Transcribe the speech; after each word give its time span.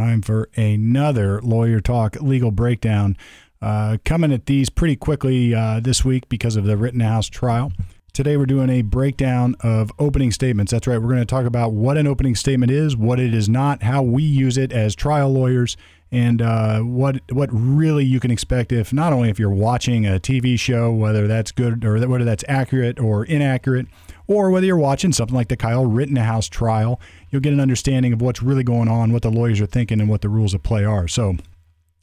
time 0.00 0.22
for 0.22 0.48
another 0.56 1.42
Lawyer 1.42 1.80
Talk 1.80 2.16
legal 2.22 2.50
breakdown. 2.50 3.16
Uh, 3.60 3.98
coming 4.06 4.32
at 4.32 4.46
these 4.46 4.70
pretty 4.70 4.96
quickly 4.96 5.54
uh, 5.54 5.80
this 5.80 6.02
week 6.04 6.26
because 6.30 6.56
of 6.56 6.64
the 6.64 6.78
Rittenhouse 6.78 7.28
trial. 7.28 7.72
Today, 8.12 8.36
we're 8.36 8.46
doing 8.46 8.70
a 8.70 8.82
breakdown 8.82 9.54
of 9.60 9.92
opening 9.98 10.32
statements. 10.32 10.72
That's 10.72 10.86
right. 10.86 10.98
We're 10.98 11.10
going 11.10 11.20
to 11.20 11.24
talk 11.24 11.46
about 11.46 11.72
what 11.72 11.96
an 11.96 12.08
opening 12.08 12.34
statement 12.34 12.72
is, 12.72 12.96
what 12.96 13.20
it 13.20 13.32
is 13.32 13.48
not, 13.48 13.84
how 13.84 14.02
we 14.02 14.22
use 14.24 14.58
it 14.58 14.72
as 14.72 14.96
trial 14.96 15.32
lawyers, 15.32 15.76
and 16.10 16.42
uh, 16.42 16.80
what 16.80 17.20
what 17.30 17.48
really 17.52 18.04
you 18.04 18.18
can 18.18 18.32
expect 18.32 18.72
if 18.72 18.92
not 18.92 19.12
only 19.12 19.30
if 19.30 19.38
you're 19.38 19.48
watching 19.48 20.06
a 20.06 20.18
TV 20.18 20.58
show, 20.58 20.90
whether 20.90 21.28
that's 21.28 21.52
good 21.52 21.84
or 21.84 22.04
whether 22.08 22.24
that's 22.24 22.44
accurate 22.48 22.98
or 22.98 23.24
inaccurate, 23.24 23.86
or 24.26 24.50
whether 24.50 24.66
you're 24.66 24.76
watching 24.76 25.12
something 25.12 25.36
like 25.36 25.48
the 25.48 25.56
Kyle 25.56 25.86
Rittenhouse 25.86 26.48
trial, 26.48 27.00
you'll 27.30 27.42
get 27.42 27.52
an 27.52 27.60
understanding 27.60 28.12
of 28.12 28.20
what's 28.20 28.42
really 28.42 28.64
going 28.64 28.88
on, 28.88 29.12
what 29.12 29.22
the 29.22 29.30
lawyers 29.30 29.60
are 29.60 29.66
thinking, 29.66 30.00
and 30.00 30.10
what 30.10 30.20
the 30.20 30.28
rules 30.28 30.52
of 30.52 30.62
play 30.62 30.84
are. 30.84 31.06
So. 31.06 31.36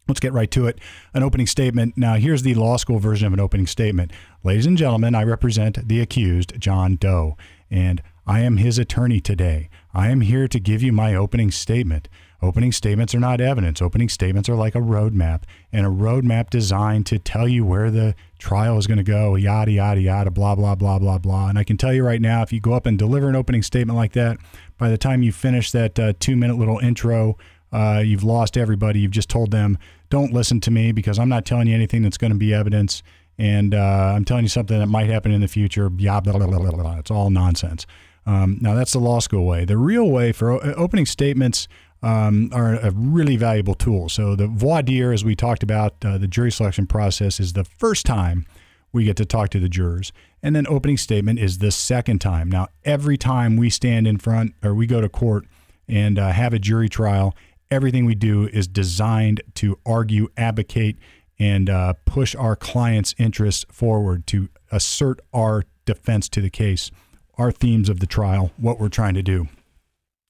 Let's 0.07 0.19
get 0.19 0.33
right 0.33 0.49
to 0.51 0.67
it. 0.67 0.79
An 1.13 1.23
opening 1.23 1.47
statement. 1.47 1.97
Now, 1.97 2.15
here's 2.15 2.43
the 2.43 2.55
law 2.55 2.77
school 2.77 2.99
version 2.99 3.27
of 3.27 3.33
an 3.33 3.39
opening 3.39 3.67
statement. 3.67 4.11
Ladies 4.43 4.65
and 4.65 4.77
gentlemen, 4.77 5.15
I 5.15 5.23
represent 5.23 5.87
the 5.87 5.99
accused, 5.99 6.53
John 6.59 6.95
Doe, 6.95 7.37
and 7.69 8.01
I 8.25 8.41
am 8.41 8.57
his 8.57 8.77
attorney 8.77 9.19
today. 9.19 9.69
I 9.93 10.09
am 10.09 10.21
here 10.21 10.47
to 10.47 10.59
give 10.59 10.83
you 10.83 10.91
my 10.91 11.15
opening 11.15 11.51
statement. 11.51 12.07
Opening 12.41 12.71
statements 12.71 13.15
are 13.15 13.19
not 13.19 13.41
evidence. 13.41 13.81
Opening 13.81 14.09
statements 14.09 14.47
are 14.47 14.55
like 14.55 14.75
a 14.75 14.79
roadmap, 14.79 15.43
and 15.71 15.85
a 15.85 15.89
roadmap 15.89 16.49
designed 16.49 17.05
to 17.07 17.17
tell 17.17 17.47
you 17.47 17.65
where 17.65 17.89
the 17.89 18.15
trial 18.37 18.77
is 18.77 18.85
going 18.85 18.99
to 18.99 19.03
go, 19.03 19.35
yada, 19.35 19.71
yada, 19.71 19.99
yada, 19.99 20.29
blah, 20.29 20.55
blah, 20.55 20.75
blah, 20.75 20.99
blah, 20.99 21.17
blah. 21.17 21.49
And 21.49 21.57
I 21.57 21.63
can 21.63 21.77
tell 21.77 21.93
you 21.93 22.05
right 22.05 22.21
now, 22.21 22.43
if 22.43 22.53
you 22.53 22.59
go 22.59 22.73
up 22.73 22.85
and 22.85 22.97
deliver 22.97 23.27
an 23.27 23.35
opening 23.35 23.63
statement 23.63 23.97
like 23.97 24.13
that, 24.13 24.37
by 24.77 24.89
the 24.89 24.97
time 24.97 25.23
you 25.23 25.31
finish 25.31 25.71
that 25.71 25.97
uh, 25.97 26.13
two 26.19 26.35
minute 26.35 26.57
little 26.57 26.77
intro, 26.79 27.37
uh, 27.71 28.03
you've 28.05 28.23
lost 28.23 28.55
everybody. 28.55 28.99
You've 28.99 29.11
just 29.11 29.29
told 29.29 29.51
them, 29.51 29.77
don't 30.09 30.33
listen 30.33 30.59
to 30.61 30.71
me 30.71 30.91
because 30.91 31.19
I'm 31.19 31.29
not 31.29 31.45
telling 31.45 31.67
you 31.67 31.75
anything 31.75 32.01
that's 32.01 32.17
going 32.17 32.31
to 32.31 32.37
be 32.37 32.53
evidence. 32.53 33.03
And 33.37 33.75
uh, 33.75 34.13
I'm 34.15 34.25
telling 34.25 34.43
you 34.43 34.49
something 34.49 34.79
that 34.79 34.87
might 34.87 35.09
happen 35.09 35.31
in 35.31 35.41
the 35.41 35.47
future. 35.47 35.89
Blah, 35.89 36.21
blah, 36.21 36.37
blah, 36.37 36.47
blah, 36.47 36.71
blah. 36.71 36.97
It's 36.97 37.11
all 37.11 37.29
nonsense. 37.29 37.85
Um, 38.25 38.57
now, 38.61 38.73
that's 38.73 38.93
the 38.93 38.99
law 38.99 39.19
school 39.19 39.45
way. 39.45 39.63
The 39.63 39.77
real 39.77 40.09
way 40.09 40.31
for 40.31 40.51
o- 40.51 40.73
opening 40.75 41.05
statements 41.05 41.67
um, 42.03 42.49
are 42.53 42.75
a 42.75 42.91
really 42.91 43.37
valuable 43.37 43.73
tool. 43.73 44.09
So 44.09 44.35
the 44.35 44.47
voir 44.47 44.81
dire, 44.81 45.11
as 45.11 45.23
we 45.23 45.35
talked 45.35 45.63
about, 45.63 45.93
uh, 46.03 46.17
the 46.17 46.27
jury 46.27 46.51
selection 46.51 46.87
process 46.87 47.39
is 47.39 47.53
the 47.53 47.63
first 47.63 48.05
time 48.05 48.45
we 48.91 49.03
get 49.03 49.17
to 49.17 49.25
talk 49.25 49.49
to 49.49 49.59
the 49.59 49.69
jurors, 49.69 50.11
and 50.41 50.55
then 50.55 50.65
opening 50.67 50.97
statement 50.97 51.39
is 51.39 51.57
the 51.57 51.71
second 51.71 52.19
time. 52.19 52.49
Now, 52.49 52.67
every 52.85 53.17
time 53.17 53.57
we 53.57 53.69
stand 53.69 54.07
in 54.07 54.17
front 54.17 54.53
or 54.63 54.73
we 54.73 54.87
go 54.87 55.01
to 55.01 55.09
court 55.09 55.45
and 55.87 56.17
uh, 56.17 56.31
have 56.31 56.53
a 56.53 56.59
jury 56.59 56.89
trial, 56.89 57.35
everything 57.71 58.05
we 58.05 58.15
do 58.15 58.47
is 58.47 58.67
designed 58.67 59.41
to 59.55 59.79
argue, 59.85 60.29
advocate, 60.37 60.97
and 61.39 61.69
uh, 61.69 61.93
push 62.05 62.35
our 62.35 62.55
client's 62.55 63.13
interests 63.17 63.65
forward 63.71 64.25
to 64.27 64.49
assert 64.71 65.19
our 65.33 65.63
defense 65.85 66.27
to 66.29 66.41
the 66.41 66.49
case, 66.49 66.91
our 67.37 67.51
themes 67.51 67.89
of 67.89 67.99
the 67.99 68.07
trial, 68.07 68.51
what 68.57 68.79
we're 68.79 68.89
trying 68.89 69.13
to 69.13 69.23
do. 69.23 69.47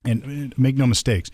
And 0.03 0.51
uh, 0.51 0.55
make 0.57 0.75
no 0.75 0.85
mistakes, 0.85 1.31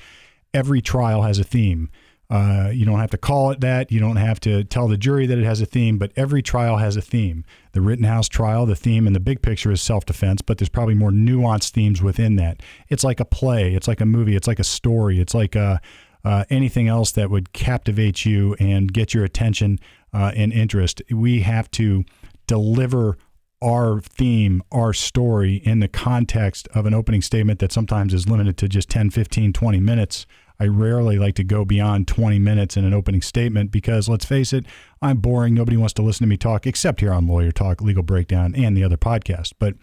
every 0.53 0.81
trial 0.81 1.23
has 1.23 1.39
a 1.39 1.43
theme. 1.43 1.89
Uh, 2.29 2.71
you 2.73 2.85
don't 2.85 2.99
have 2.99 3.11
to 3.11 3.17
call 3.17 3.51
it 3.51 3.61
that. 3.61 3.91
You 3.91 3.99
don't 3.99 4.15
have 4.15 4.39
to 4.41 4.63
tell 4.63 4.87
the 4.87 4.97
jury 4.97 5.27
that 5.27 5.37
it 5.37 5.43
has 5.43 5.61
a 5.61 5.65
theme, 5.65 5.97
but 5.97 6.11
every 6.15 6.41
trial 6.41 6.77
has 6.77 6.95
a 6.95 7.01
theme. 7.01 7.45
The 7.73 7.81
Rittenhouse 7.81 8.27
trial, 8.27 8.65
the 8.65 8.75
theme 8.75 9.05
in 9.05 9.13
the 9.13 9.19
big 9.19 9.41
picture 9.41 9.71
is 9.71 9.81
self 9.81 10.05
defense, 10.05 10.41
but 10.41 10.57
there's 10.57 10.69
probably 10.69 10.95
more 10.95 11.11
nuanced 11.11 11.71
themes 11.71 12.01
within 12.01 12.35
that. 12.37 12.61
It's 12.89 13.03
like 13.03 13.19
a 13.19 13.25
play, 13.25 13.75
it's 13.75 13.87
like 13.87 14.01
a 14.01 14.05
movie, 14.05 14.35
it's 14.35 14.47
like 14.47 14.59
a 14.59 14.63
story, 14.63 15.19
it's 15.19 15.33
like 15.33 15.55
a, 15.55 15.79
uh, 16.25 16.45
anything 16.49 16.87
else 16.87 17.11
that 17.11 17.29
would 17.29 17.53
captivate 17.53 18.25
you 18.25 18.55
and 18.59 18.93
get 18.93 19.13
your 19.13 19.25
attention 19.25 19.79
uh, 20.13 20.31
and 20.35 20.53
interest. 20.53 21.01
We 21.11 21.41
have 21.41 21.69
to 21.71 22.05
deliver 22.47 23.17
our 23.61 24.01
theme, 24.01 24.61
our 24.71 24.93
story 24.93 25.55
in 25.55 25.79
the 25.79 25.87
context 25.87 26.67
of 26.75 26.85
an 26.85 26.93
opening 26.93 27.21
statement 27.21 27.59
that 27.59 27.71
sometimes 27.71 28.13
is 28.13 28.27
limited 28.27 28.57
to 28.57 28.67
just 28.67 28.89
10, 28.89 29.09
15, 29.09 29.53
20 29.53 29.79
minutes. 29.79 30.25
I 30.63 30.67
rarely 30.67 31.19
like 31.19 31.35
to 31.35 31.43
go 31.43 31.65
beyond 31.65 32.07
20 32.07 32.39
minutes 32.39 32.77
in 32.77 32.85
an 32.85 32.93
opening 32.93 33.21
statement 33.21 33.69
because 33.69 34.07
let's 34.07 34.23
face 34.23 34.53
it, 34.53 34.65
I'm 35.01 35.17
boring. 35.17 35.53
Nobody 35.53 35.75
wants 35.75 35.93
to 35.95 36.01
listen 36.01 36.23
to 36.23 36.29
me 36.29 36.37
talk 36.37 36.65
except 36.65 37.01
here 37.01 37.11
on 37.11 37.27
Lawyer 37.27 37.51
Talk, 37.51 37.81
Legal 37.81 38.01
Breakdown, 38.01 38.55
and 38.55 38.77
the 38.77 38.83
other 38.85 38.95
podcast. 38.95 39.51
But 39.59 39.75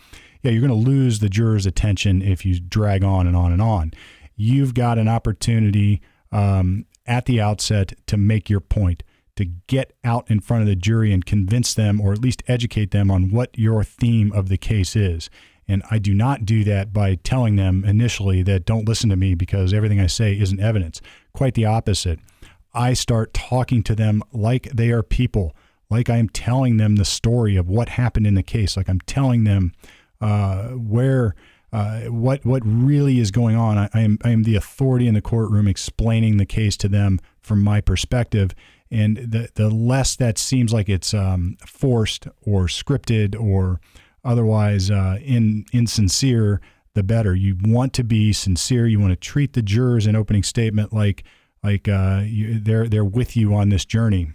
yeah, 0.42 0.52
you're 0.52 0.66
going 0.66 0.70
to 0.70 0.90
lose 0.90 1.18
the 1.18 1.28
juror's 1.28 1.66
attention 1.66 2.22
if 2.22 2.46
you 2.46 2.58
drag 2.58 3.04
on 3.04 3.26
and 3.26 3.36
on 3.36 3.52
and 3.52 3.60
on. 3.60 3.92
You've 4.36 4.72
got 4.72 4.98
an 4.98 5.06
opportunity 5.06 6.00
um, 6.32 6.86
at 7.06 7.26
the 7.26 7.42
outset 7.42 7.92
to 8.06 8.16
make 8.16 8.48
your 8.48 8.60
point 8.60 9.02
to 9.36 9.44
get 9.44 9.92
out 10.02 10.30
in 10.30 10.40
front 10.40 10.62
of 10.62 10.66
the 10.66 10.76
jury 10.76 11.12
and 11.12 11.26
convince 11.26 11.74
them 11.74 12.00
or 12.00 12.14
at 12.14 12.22
least 12.22 12.42
educate 12.48 12.90
them 12.90 13.10
on 13.10 13.30
what 13.30 13.50
your 13.58 13.84
theme 13.84 14.32
of 14.32 14.48
the 14.48 14.56
case 14.56 14.96
is. 14.96 15.28
And 15.70 15.84
I 15.88 15.98
do 15.98 16.14
not 16.14 16.44
do 16.44 16.64
that 16.64 16.92
by 16.92 17.14
telling 17.14 17.54
them 17.54 17.84
initially 17.84 18.42
that 18.42 18.64
don't 18.64 18.88
listen 18.88 19.08
to 19.10 19.16
me 19.16 19.36
because 19.36 19.72
everything 19.72 20.00
I 20.00 20.08
say 20.08 20.36
isn't 20.36 20.58
evidence. 20.58 21.00
Quite 21.32 21.54
the 21.54 21.64
opposite. 21.64 22.18
I 22.74 22.92
start 22.92 23.32
talking 23.32 23.84
to 23.84 23.94
them 23.94 24.24
like 24.32 24.64
they 24.72 24.90
are 24.90 25.04
people, 25.04 25.54
like 25.88 26.10
I 26.10 26.16
am 26.16 26.28
telling 26.28 26.76
them 26.76 26.96
the 26.96 27.04
story 27.04 27.54
of 27.54 27.68
what 27.68 27.90
happened 27.90 28.26
in 28.26 28.34
the 28.34 28.42
case, 28.42 28.76
like 28.76 28.88
I'm 28.88 29.00
telling 29.00 29.44
them 29.44 29.72
uh, 30.20 30.68
where. 30.70 31.34
Uh, 31.72 32.06
what 32.06 32.44
what 32.44 32.62
really 32.64 33.20
is 33.20 33.30
going 33.30 33.54
on? 33.54 33.78
I, 33.78 33.88
I, 33.94 34.00
am 34.00 34.18
I 34.24 34.30
am 34.30 34.42
the 34.42 34.56
authority 34.56 35.06
in 35.06 35.14
the 35.14 35.22
courtroom 35.22 35.68
explaining 35.68 36.36
the 36.36 36.44
case 36.44 36.76
to 36.78 36.88
them 36.88 37.20
from 37.42 37.62
my 37.62 37.80
perspective, 37.80 38.56
and 38.90 39.16
the 39.18 39.50
the 39.54 39.70
less 39.70 40.16
that 40.16 40.36
seems 40.36 40.72
like 40.72 40.88
it's 40.88 41.14
um, 41.14 41.56
forced 41.64 42.26
or 42.42 42.64
scripted 42.64 43.40
or 43.40 43.80
otherwise 44.24 44.90
uh, 44.90 45.18
in 45.22 45.64
insincere, 45.72 46.60
the 46.94 47.02
better. 47.02 47.34
You 47.34 47.56
want 47.62 47.92
to 47.94 48.04
be 48.04 48.32
sincere. 48.32 48.86
You 48.86 49.00
want 49.00 49.12
to 49.12 49.16
treat 49.16 49.52
the 49.52 49.62
jurors 49.62 50.06
in 50.06 50.16
opening 50.16 50.42
statement 50.42 50.92
like 50.92 51.24
like 51.62 51.88
uh, 51.88 52.22
you, 52.24 52.58
they're 52.58 52.88
they're 52.88 53.04
with 53.04 53.36
you 53.36 53.54
on 53.54 53.68
this 53.68 53.84
journey. 53.84 54.32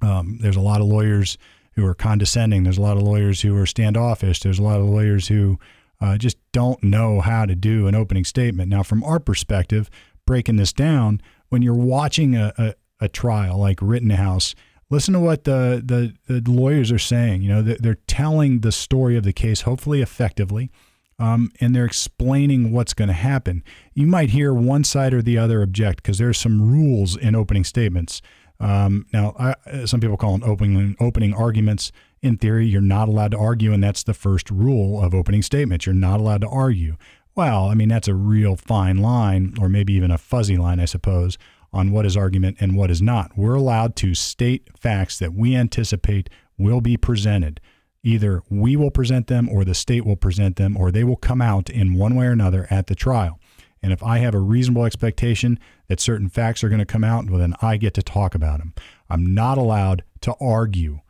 Um, 0.00 0.38
there's 0.40 0.56
a 0.56 0.60
lot 0.60 0.80
of 0.80 0.86
lawyers 0.86 1.38
who 1.74 1.86
are 1.86 1.94
condescending. 1.94 2.64
There's 2.64 2.78
a 2.78 2.82
lot 2.82 2.96
of 2.96 3.02
lawyers 3.02 3.40
who 3.40 3.56
are 3.56 3.66
standoffish. 3.66 4.40
There's 4.40 4.58
a 4.58 4.62
lot 4.62 4.80
of 4.80 4.86
lawyers 4.86 5.28
who 5.28 5.58
uh, 6.00 6.18
just 6.18 6.36
don't 6.52 6.82
know 6.82 7.20
how 7.20 7.46
to 7.46 7.54
do 7.54 7.86
an 7.86 7.94
opening 7.94 8.24
statement. 8.24 8.68
Now, 8.68 8.82
from 8.82 9.04
our 9.04 9.20
perspective, 9.20 9.88
breaking 10.26 10.56
this 10.56 10.72
down, 10.72 11.22
when 11.48 11.62
you're 11.62 11.74
watching 11.74 12.34
a, 12.34 12.52
a, 12.58 12.74
a 13.00 13.08
trial 13.08 13.58
like 13.58 13.78
Rittenhouse, 13.80 14.54
listen 14.92 15.14
to 15.14 15.20
what 15.20 15.44
the, 15.44 15.82
the, 16.26 16.40
the 16.40 16.50
lawyers 16.50 16.92
are 16.92 16.98
saying. 16.98 17.40
You 17.42 17.48
know, 17.48 17.62
they're, 17.62 17.96
telling 18.06 18.60
the 18.60 18.72
story 18.72 19.16
of 19.16 19.24
the 19.24 19.32
case, 19.32 19.62
hopefully 19.62 20.02
effectively, 20.02 20.70
um, 21.18 21.50
and 21.60 21.74
they're 21.74 21.86
explaining 21.86 22.72
what's 22.72 22.92
going 22.92 23.08
to 23.08 23.14
happen. 23.14 23.64
You 23.94 24.06
might 24.06 24.30
hear 24.30 24.52
one 24.52 24.84
side 24.84 25.14
or 25.14 25.22
the 25.22 25.38
other 25.38 25.62
object 25.62 26.02
because 26.02 26.18
there's 26.18 26.38
some 26.38 26.60
rules 26.60 27.16
in 27.16 27.34
opening 27.34 27.64
statements. 27.64 28.20
Um, 28.60 29.06
now, 29.12 29.34
I, 29.38 29.86
some 29.86 29.98
people 29.98 30.18
call 30.18 30.36
them 30.36 30.48
opening 30.48 30.94
opening 31.00 31.32
arguments. 31.32 31.90
In 32.20 32.36
theory, 32.36 32.66
you're 32.66 32.82
not 32.82 33.08
allowed 33.08 33.30
to 33.30 33.38
argue, 33.38 33.72
and 33.72 33.82
that's 33.82 34.02
the 34.02 34.14
first 34.14 34.50
rule 34.50 35.02
of 35.02 35.14
opening 35.14 35.42
statements. 35.42 35.86
You're 35.86 35.94
not 35.94 36.20
allowed 36.20 36.42
to 36.42 36.48
argue. 36.48 36.96
Well, 37.34 37.66
I 37.66 37.74
mean, 37.74 37.88
that's 37.88 38.08
a 38.08 38.14
real 38.14 38.56
fine 38.56 38.98
line, 38.98 39.54
or 39.60 39.68
maybe 39.68 39.94
even 39.94 40.10
a 40.10 40.18
fuzzy 40.18 40.58
line, 40.58 40.80
I 40.80 40.84
suppose, 40.84 41.38
on 41.72 41.90
what 41.90 42.04
is 42.04 42.16
argument 42.16 42.58
and 42.60 42.76
what 42.76 42.90
is 42.90 43.00
not. 43.00 43.32
We're 43.36 43.54
allowed 43.54 43.96
to 43.96 44.14
state 44.14 44.68
facts 44.78 45.18
that 45.18 45.32
we 45.32 45.56
anticipate 45.56 46.28
will 46.58 46.82
be 46.82 46.96
presented. 46.98 47.60
Either 48.02 48.42
we 48.50 48.76
will 48.76 48.90
present 48.90 49.28
them, 49.28 49.48
or 49.48 49.64
the 49.64 49.74
state 49.74 50.04
will 50.04 50.16
present 50.16 50.56
them, 50.56 50.76
or 50.76 50.90
they 50.90 51.04
will 51.04 51.16
come 51.16 51.40
out 51.40 51.70
in 51.70 51.94
one 51.94 52.14
way 52.14 52.26
or 52.26 52.32
another 52.32 52.66
at 52.68 52.88
the 52.88 52.94
trial. 52.94 53.38
And 53.82 53.92
if 53.92 54.02
I 54.02 54.18
have 54.18 54.34
a 54.34 54.40
reasonable 54.40 54.84
expectation 54.84 55.58
that 55.88 56.00
certain 56.00 56.28
facts 56.28 56.62
are 56.62 56.68
going 56.68 56.78
to 56.78 56.84
come 56.84 57.04
out, 57.04 57.30
well, 57.30 57.40
then 57.40 57.54
I 57.62 57.78
get 57.78 57.94
to 57.94 58.02
talk 58.02 58.34
about 58.34 58.58
them. 58.58 58.74
I'm 59.08 59.34
not 59.34 59.58
allowed 59.58 60.04
to 60.20 60.34
argue. 60.40 61.00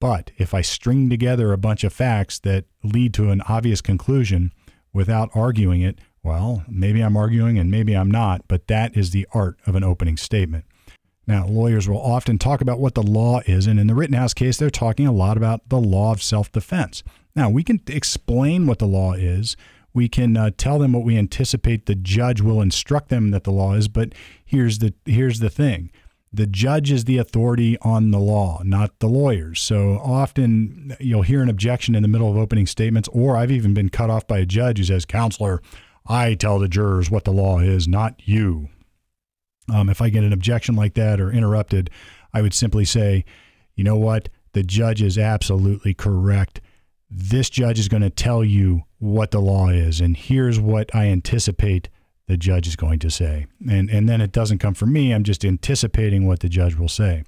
But 0.00 0.30
if 0.36 0.52
I 0.52 0.60
string 0.60 1.08
together 1.08 1.52
a 1.52 1.58
bunch 1.58 1.84
of 1.84 1.92
facts 1.92 2.38
that 2.40 2.64
lead 2.82 3.14
to 3.14 3.30
an 3.30 3.42
obvious 3.48 3.80
conclusion 3.80 4.52
without 4.96 5.30
arguing 5.34 5.82
it, 5.82 5.98
well, 6.22 6.64
maybe 6.68 7.02
I'm 7.02 7.16
arguing 7.16 7.58
and 7.58 7.70
maybe 7.70 7.94
I'm 7.94 8.10
not, 8.10 8.42
but 8.48 8.66
that 8.66 8.96
is 8.96 9.10
the 9.10 9.28
art 9.32 9.58
of 9.66 9.76
an 9.76 9.84
opening 9.84 10.16
statement. 10.16 10.64
Now, 11.26 11.46
lawyers 11.46 11.88
will 11.88 12.00
often 12.00 12.38
talk 12.38 12.60
about 12.60 12.80
what 12.80 12.94
the 12.94 13.02
law 13.02 13.40
is, 13.46 13.66
and 13.66 13.78
in 13.78 13.88
the 13.88 13.94
Rittenhouse 13.94 14.32
case, 14.32 14.56
they're 14.56 14.70
talking 14.70 15.06
a 15.06 15.12
lot 15.12 15.36
about 15.36 15.68
the 15.68 15.80
law 15.80 16.12
of 16.12 16.22
self 16.22 16.50
defense. 16.50 17.02
Now, 17.34 17.50
we 17.50 17.62
can 17.62 17.80
explain 17.88 18.66
what 18.66 18.78
the 18.78 18.86
law 18.86 19.12
is. 19.12 19.56
We 19.92 20.08
can 20.08 20.36
uh, 20.36 20.50
tell 20.56 20.78
them 20.78 20.92
what 20.92 21.04
we 21.04 21.18
anticipate 21.18 21.86
the 21.86 21.94
judge 21.94 22.40
will 22.40 22.62
instruct 22.62 23.08
them 23.08 23.30
that 23.32 23.44
the 23.44 23.50
law 23.50 23.74
is, 23.74 23.88
but 23.88 24.14
here's 24.44 24.78
the 24.78 24.94
here's 25.04 25.40
the 25.40 25.50
thing. 25.50 25.90
The 26.32 26.46
judge 26.46 26.90
is 26.90 27.04
the 27.04 27.18
authority 27.18 27.78
on 27.80 28.10
the 28.10 28.18
law, 28.18 28.60
not 28.64 28.98
the 28.98 29.06
lawyers. 29.06 29.60
So 29.60 30.00
often 30.02 30.96
you'll 31.00 31.22
hear 31.22 31.42
an 31.42 31.48
objection 31.48 31.94
in 31.94 32.02
the 32.02 32.08
middle 32.08 32.30
of 32.30 32.36
opening 32.36 32.66
statements, 32.66 33.08
or 33.12 33.36
I've 33.36 33.52
even 33.52 33.74
been 33.74 33.88
cut 33.88 34.10
off 34.10 34.26
by 34.26 34.38
a 34.38 34.46
judge 34.46 34.78
who 34.78 34.84
says, 34.84 35.04
Counselor, 35.04 35.62
I 36.06 36.34
tell 36.34 36.58
the 36.58 36.68
jurors 36.68 37.10
what 37.10 37.24
the 37.24 37.32
law 37.32 37.60
is, 37.60 37.88
not 37.88 38.20
you. 38.24 38.68
Um, 39.72 39.88
if 39.88 40.00
I 40.00 40.10
get 40.10 40.24
an 40.24 40.32
objection 40.32 40.76
like 40.76 40.94
that 40.94 41.20
or 41.20 41.30
interrupted, 41.30 41.90
I 42.32 42.42
would 42.42 42.54
simply 42.54 42.84
say, 42.84 43.24
you 43.74 43.84
know 43.84 43.96
what? 43.96 44.28
The 44.52 44.62
judge 44.62 45.02
is 45.02 45.18
absolutely 45.18 45.94
correct. 45.94 46.60
This 47.10 47.50
judge 47.50 47.78
is 47.78 47.88
going 47.88 48.02
to 48.02 48.10
tell 48.10 48.44
you 48.44 48.82
what 48.98 49.30
the 49.30 49.40
law 49.40 49.68
is, 49.68 50.00
and 50.00 50.16
here's 50.16 50.58
what 50.58 50.94
I 50.94 51.06
anticipate 51.06 51.88
the 52.26 52.36
judge 52.36 52.66
is 52.66 52.76
going 52.76 52.98
to 53.00 53.10
say. 53.10 53.46
And 53.68 53.88
and 53.90 54.08
then 54.08 54.20
it 54.20 54.32
doesn't 54.32 54.58
come 54.58 54.74
from 54.74 54.92
me. 54.92 55.12
I'm 55.12 55.24
just 55.24 55.44
anticipating 55.44 56.26
what 56.26 56.40
the 56.40 56.48
judge 56.48 56.76
will 56.76 56.88
say. 56.88 57.24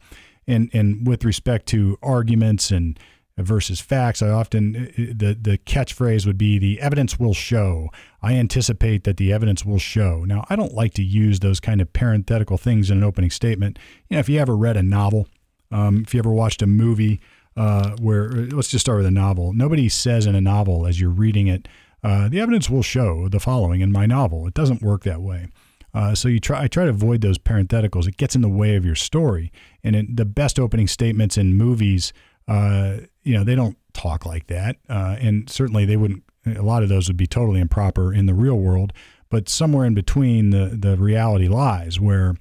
And 0.46 0.70
and 0.72 1.06
with 1.06 1.24
respect 1.24 1.66
to 1.66 1.98
arguments 2.02 2.70
and 2.70 2.98
versus 3.36 3.80
facts, 3.80 4.20
I 4.20 4.30
often 4.30 4.72
the 4.96 5.36
the 5.40 5.58
catchphrase 5.58 6.26
would 6.26 6.38
be 6.38 6.58
the 6.58 6.80
evidence 6.80 7.18
will 7.18 7.34
show. 7.34 7.90
I 8.22 8.34
anticipate 8.34 9.04
that 9.04 9.16
the 9.16 9.32
evidence 9.32 9.64
will 9.64 9.78
show. 9.78 10.24
Now, 10.24 10.44
I 10.50 10.56
don't 10.56 10.74
like 10.74 10.94
to 10.94 11.04
use 11.04 11.40
those 11.40 11.60
kind 11.60 11.80
of 11.80 11.92
parenthetical 11.92 12.58
things 12.58 12.90
in 12.90 12.98
an 12.98 13.04
opening 13.04 13.30
statement. 13.30 13.78
You 14.08 14.16
know, 14.16 14.20
if 14.20 14.28
you 14.28 14.40
ever 14.40 14.56
read 14.56 14.76
a 14.76 14.82
novel, 14.82 15.28
um, 15.70 16.02
if 16.04 16.14
you 16.14 16.18
ever 16.18 16.32
watched 16.32 16.62
a 16.62 16.66
movie 16.66 17.20
uh, 17.56 17.96
where 17.96 18.28
let's 18.28 18.68
just 18.68 18.84
start 18.84 18.98
with 18.98 19.06
a 19.06 19.10
novel. 19.10 19.52
Nobody 19.52 19.88
says 19.88 20.26
in 20.26 20.34
a 20.34 20.40
novel 20.40 20.86
as 20.86 21.00
you're 21.00 21.10
reading 21.10 21.48
it 21.48 21.68
uh, 22.02 22.28
the 22.28 22.40
evidence 22.40 22.70
will 22.70 22.82
show 22.82 23.28
the 23.28 23.40
following 23.40 23.80
in 23.80 23.90
my 23.90 24.06
novel. 24.06 24.46
It 24.46 24.54
doesn't 24.54 24.82
work 24.82 25.04
that 25.04 25.20
way. 25.20 25.48
Uh, 25.94 26.14
so 26.14 26.28
you 26.28 26.38
try. 26.38 26.64
I 26.64 26.68
try 26.68 26.84
to 26.84 26.90
avoid 26.90 27.22
those 27.22 27.38
parentheticals. 27.38 28.06
It 28.06 28.16
gets 28.16 28.34
in 28.34 28.42
the 28.42 28.48
way 28.48 28.76
of 28.76 28.84
your 28.84 28.94
story. 28.94 29.50
And 29.82 29.96
it, 29.96 30.16
the 30.16 30.24
best 30.24 30.58
opening 30.58 30.86
statements 30.86 31.36
in 31.36 31.54
movies, 31.54 32.12
uh, 32.46 32.98
you 33.22 33.34
know, 33.34 33.42
they 33.42 33.54
don't 33.54 33.76
talk 33.94 34.26
like 34.26 34.46
that. 34.48 34.76
Uh, 34.88 35.16
and 35.18 35.48
certainly 35.48 35.84
they 35.84 35.96
wouldn't. 35.96 36.24
A 36.46 36.62
lot 36.62 36.82
of 36.82 36.88
those 36.88 37.08
would 37.08 37.16
be 37.16 37.26
totally 37.26 37.60
improper 37.60 38.12
in 38.12 38.26
the 38.26 38.34
real 38.34 38.58
world. 38.58 38.92
But 39.28 39.48
somewhere 39.48 39.84
in 39.84 39.94
between, 39.94 40.50
the 40.50 40.76
the 40.78 40.96
reality 40.96 41.48
lies, 41.48 41.98
where 41.98 42.36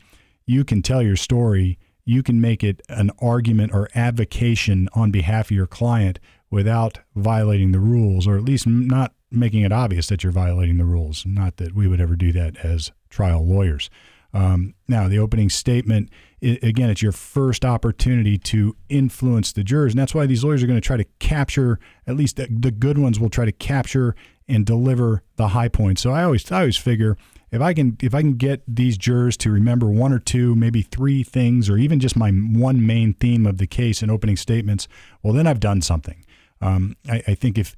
you 0.45 0.63
can 0.63 0.81
tell 0.81 1.01
your 1.01 1.17
story. 1.17 1.79
You 2.05 2.23
can 2.23 2.39
make 2.39 2.63
it 2.63 2.81
an 2.87 3.11
argument 3.19 3.73
or 3.73 3.89
advocation 3.93 4.87
on 4.93 5.11
behalf 5.11 5.47
of 5.47 5.51
your 5.51 5.67
client 5.67 6.19
without 6.49 6.99
violating 7.15 7.73
the 7.73 7.81
rules, 7.81 8.25
or 8.25 8.37
at 8.37 8.43
least 8.45 8.65
not 8.65 9.13
making 9.31 9.63
it 9.63 9.71
obvious 9.71 10.07
that 10.07 10.23
you're 10.23 10.31
violating 10.31 10.77
the 10.77 10.85
rules. 10.85 11.25
Not 11.25 11.57
that 11.57 11.75
we 11.75 11.87
would 11.87 12.01
ever 12.01 12.15
do 12.15 12.31
that 12.33 12.57
as 12.63 12.91
trial 13.09 13.45
lawyers. 13.45 13.89
Um, 14.33 14.75
now, 14.87 15.07
the 15.07 15.19
opening 15.19 15.49
statement, 15.49 16.09
it, 16.41 16.63
again, 16.63 16.89
it's 16.89 17.01
your 17.01 17.11
first 17.11 17.65
opportunity 17.65 18.37
to 18.37 18.75
influence 18.89 19.51
the 19.51 19.63
jurors. 19.63 19.93
And 19.93 19.99
that's 19.99 20.13
why 20.13 20.25
these 20.25 20.43
lawyers 20.43 20.63
are 20.63 20.67
going 20.67 20.79
to 20.79 20.85
try 20.85 20.97
to 20.97 21.05
capture, 21.19 21.79
at 22.05 22.15
least 22.15 22.35
the, 22.35 22.47
the 22.49 22.71
good 22.71 22.97
ones 22.97 23.19
will 23.19 23.29
try 23.29 23.45
to 23.45 23.51
capture 23.51 24.15
and 24.47 24.65
deliver 24.65 25.23
the 25.37 25.49
high 25.49 25.69
points. 25.69 26.01
So 26.01 26.11
I 26.11 26.23
always, 26.23 26.51
I 26.51 26.59
always 26.59 26.77
figure 26.77 27.17
if 27.51 27.61
I 27.61 27.73
can, 27.73 27.97
if 28.01 28.13
I 28.13 28.21
can 28.21 28.33
get 28.33 28.61
these 28.67 28.97
jurors 28.97 29.37
to 29.37 29.51
remember 29.51 29.87
one 29.87 30.11
or 30.11 30.19
two, 30.19 30.55
maybe 30.55 30.81
three 30.81 31.23
things, 31.23 31.69
or 31.69 31.77
even 31.77 31.99
just 31.99 32.17
my 32.17 32.29
one 32.29 32.85
main 32.85 33.13
theme 33.13 33.45
of 33.45 33.57
the 33.57 33.67
case 33.67 34.03
in 34.03 34.09
opening 34.09 34.35
statements, 34.35 34.87
well, 35.23 35.33
then 35.33 35.47
I've 35.47 35.61
done 35.61 35.81
something. 35.81 36.25
Um, 36.59 36.95
I, 37.09 37.23
I 37.27 37.35
think 37.35 37.57
if 37.57 37.75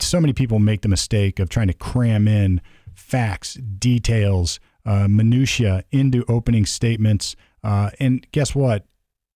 so 0.00 0.20
many 0.20 0.32
people 0.32 0.58
make 0.58 0.82
the 0.82 0.88
mistake 0.88 1.38
of 1.38 1.48
trying 1.48 1.68
to 1.68 1.74
cram 1.74 2.28
in 2.28 2.60
facts, 2.94 3.54
details, 3.54 4.60
uh, 4.84 5.08
minutia 5.08 5.84
into 5.90 6.24
opening 6.28 6.66
statements, 6.66 7.36
uh, 7.62 7.90
and 7.98 8.26
guess 8.32 8.54
what? 8.54 8.86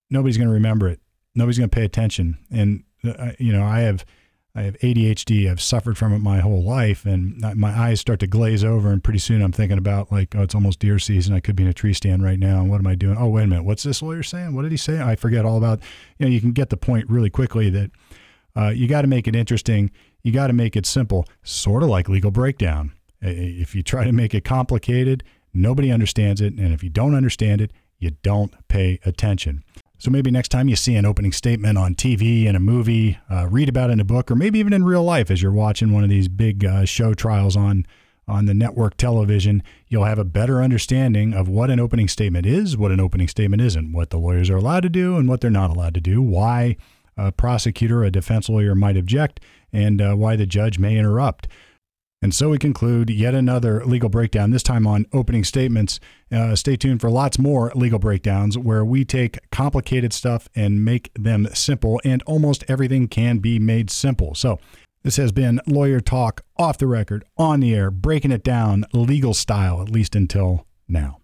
Nobody's 0.09 0.37
going 0.37 0.47
to 0.47 0.53
remember 0.53 0.87
it. 0.87 0.99
Nobody's 1.35 1.57
going 1.57 1.69
to 1.69 1.75
pay 1.75 1.85
attention. 1.85 2.37
And 2.51 2.83
uh, 3.03 3.31
you 3.39 3.51
know, 3.51 3.63
I 3.63 3.81
have 3.81 4.05
I 4.55 4.61
have 4.61 4.77
ADHD. 4.79 5.51
I've 5.51 5.61
suffered 5.61 5.97
from 5.97 6.13
it 6.13 6.19
my 6.19 6.39
whole 6.39 6.63
life, 6.63 7.05
and 7.05 7.37
my 7.55 7.77
eyes 7.77 7.99
start 7.99 8.21
to 8.21 8.27
glaze 8.27 8.63
over. 8.63 8.89
And 8.89 9.03
pretty 9.03 9.19
soon, 9.19 9.41
I'm 9.41 9.51
thinking 9.51 9.77
about 9.77 10.11
like, 10.11 10.33
oh, 10.35 10.43
it's 10.43 10.55
almost 10.55 10.79
deer 10.79 10.97
season. 10.97 11.35
I 11.35 11.41
could 11.41 11.57
be 11.57 11.63
in 11.63 11.69
a 11.69 11.73
tree 11.73 11.93
stand 11.93 12.23
right 12.23 12.39
now. 12.39 12.61
And 12.61 12.69
what 12.69 12.79
am 12.79 12.87
I 12.87 12.95
doing? 12.95 13.17
Oh, 13.17 13.27
wait 13.27 13.43
a 13.43 13.47
minute. 13.47 13.65
What's 13.65 13.83
this 13.83 14.01
lawyer 14.01 14.23
saying? 14.23 14.55
What 14.55 14.61
did 14.61 14.71
he 14.71 14.77
say? 14.77 15.01
I 15.01 15.17
forget 15.17 15.43
all 15.43 15.57
about. 15.57 15.81
You 16.17 16.25
know, 16.25 16.31
you 16.31 16.39
can 16.39 16.53
get 16.53 16.69
the 16.69 16.77
point 16.77 17.09
really 17.09 17.29
quickly 17.29 17.69
that 17.71 17.91
uh, 18.55 18.69
you 18.69 18.87
got 18.87 19.01
to 19.01 19.07
make 19.07 19.27
it 19.27 19.35
interesting. 19.35 19.91
You 20.23 20.31
got 20.31 20.47
to 20.47 20.53
make 20.53 20.75
it 20.75 20.85
simple, 20.85 21.25
sort 21.43 21.83
of 21.83 21.89
like 21.89 22.09
legal 22.09 22.31
breakdown. 22.31 22.93
If 23.21 23.75
you 23.75 23.83
try 23.83 24.03
to 24.03 24.11
make 24.11 24.33
it 24.33 24.43
complicated, 24.43 25.23
nobody 25.53 25.91
understands 25.91 26.41
it. 26.41 26.53
And 26.53 26.73
if 26.73 26.83
you 26.83 26.89
don't 26.89 27.15
understand 27.15 27.61
it, 27.61 27.71
you 27.99 28.11
don't 28.21 28.53
pay 28.67 28.99
attention. 29.05 29.63
So 29.97 30.11
maybe 30.11 30.29
next 30.29 30.49
time 30.49 30.67
you 30.67 30.75
see 30.75 30.95
an 30.95 31.05
opening 31.05 31.31
statement 31.31 31.77
on 31.77 31.95
TV 31.95 32.45
in 32.45 32.55
a 32.55 32.59
movie, 32.59 33.17
uh, 33.31 33.47
read 33.47 33.69
about 33.69 33.89
it 33.89 33.93
in 33.93 33.99
a 33.99 34.05
book, 34.05 34.29
or 34.29 34.35
maybe 34.35 34.59
even 34.59 34.73
in 34.73 34.83
real 34.83 35.03
life 35.03 35.31
as 35.31 35.41
you're 35.41 35.51
watching 35.51 35.93
one 35.93 36.03
of 36.03 36.09
these 36.09 36.27
big 36.27 36.65
uh, 36.65 36.85
show 36.85 37.13
trials 37.13 37.55
on 37.55 37.85
on 38.27 38.45
the 38.47 38.53
network 38.53 38.97
television, 38.97 39.61
you'll 39.87 40.05
have 40.05 40.17
a 40.17 40.25
better 40.25 40.61
understanding 40.61 41.31
of 41.33 41.47
what 41.47 41.69
an 41.69 41.79
opening 41.79 42.07
statement 42.07 42.45
is, 42.45 42.75
what 42.75 42.91
an 42.91 42.99
opening 42.99 43.27
statement 43.27 43.61
isn't, 43.61 43.93
what 43.93 44.09
the 44.09 44.17
lawyers 44.17 44.49
are 44.49 44.57
allowed 44.57 44.81
to 44.81 44.89
do 44.89 45.15
and 45.17 45.29
what 45.29 45.41
they're 45.41 45.51
not 45.51 45.69
allowed 45.69 45.93
to 45.93 46.01
do, 46.01 46.21
why 46.21 46.75
a 47.17 47.31
prosecutor, 47.31 48.03
a 48.03 48.11
defense 48.11 48.49
lawyer 48.49 48.75
might 48.75 48.97
object, 48.97 49.39
and 49.71 50.01
uh, 50.01 50.13
why 50.15 50.35
the 50.35 50.45
judge 50.45 50.79
may 50.79 50.97
interrupt. 50.97 51.47
And 52.21 52.33
so 52.33 52.49
we 52.49 52.57
conclude 52.57 53.09
yet 53.09 53.35
another 53.35 53.85
legal 53.85 54.09
breakdown, 54.09 54.49
this 54.49 54.63
time 54.63 54.87
on 54.87 55.05
opening 55.13 55.43
statements. 55.43 55.99
Uh, 56.31 56.55
stay 56.55 56.75
tuned 56.75 57.01
for 57.01 57.09
lots 57.09 57.37
more 57.37 57.71
legal 57.75 57.99
breakdowns 57.99 58.57
where 58.57 58.83
we 58.83 59.05
take 59.05 59.37
complicated 59.51 60.11
stuff 60.11 60.49
and 60.55 60.83
make 60.83 61.11
them 61.13 61.47
simple, 61.53 62.01
and 62.03 62.23
almost 62.23 62.63
everything 62.67 63.07
can 63.07 63.37
be 63.37 63.59
made 63.59 63.91
simple. 63.91 64.33
So, 64.33 64.59
this 65.03 65.17
has 65.17 65.31
been 65.31 65.61
Lawyer 65.67 65.99
Talk 65.99 66.41
off 66.57 66.79
the 66.79 66.87
record, 66.87 67.25
on 67.37 67.59
the 67.59 67.75
air, 67.75 67.91
breaking 67.91 68.31
it 68.31 68.43
down 68.43 68.85
legal 68.91 69.35
style, 69.35 69.79
at 69.83 69.91
least 69.91 70.15
until 70.15 70.65
now. 70.87 71.19